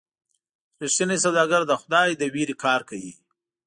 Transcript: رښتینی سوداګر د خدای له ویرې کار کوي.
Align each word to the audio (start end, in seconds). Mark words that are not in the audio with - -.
رښتینی 0.81 1.17
سوداګر 1.25 1.61
د 1.67 1.73
خدای 1.81 2.09
له 2.19 2.25
ویرې 2.33 2.55
کار 2.63 2.81
کوي. 2.89 3.13